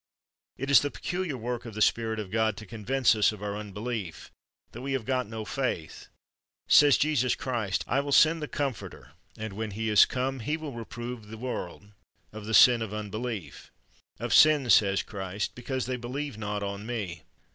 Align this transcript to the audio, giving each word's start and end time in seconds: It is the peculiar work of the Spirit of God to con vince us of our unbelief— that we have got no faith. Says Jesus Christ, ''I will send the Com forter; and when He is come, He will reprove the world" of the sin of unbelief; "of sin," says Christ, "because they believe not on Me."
It 0.57 0.71
is 0.71 0.79
the 0.79 0.89
peculiar 0.89 1.37
work 1.37 1.63
of 1.63 1.75
the 1.75 1.79
Spirit 1.83 2.17
of 2.17 2.31
God 2.31 2.57
to 2.57 2.65
con 2.65 2.83
vince 2.83 3.15
us 3.15 3.31
of 3.31 3.43
our 3.43 3.55
unbelief— 3.55 4.31
that 4.71 4.81
we 4.81 4.93
have 4.93 5.05
got 5.05 5.27
no 5.29 5.45
faith. 5.45 6.07
Says 6.67 6.97
Jesus 6.97 7.35
Christ, 7.35 7.83
''I 7.87 7.99
will 7.99 8.11
send 8.11 8.41
the 8.41 8.47
Com 8.47 8.73
forter; 8.73 9.11
and 9.37 9.53
when 9.53 9.69
He 9.77 9.89
is 9.89 10.05
come, 10.05 10.39
He 10.39 10.57
will 10.57 10.73
reprove 10.73 11.27
the 11.27 11.37
world" 11.37 11.91
of 12.33 12.47
the 12.47 12.55
sin 12.55 12.81
of 12.81 12.95
unbelief; 12.95 13.69
"of 14.19 14.33
sin," 14.33 14.67
says 14.71 15.03
Christ, 15.03 15.53
"because 15.53 15.85
they 15.85 15.97
believe 15.97 16.35
not 16.35 16.63
on 16.63 16.87
Me." 16.87 17.21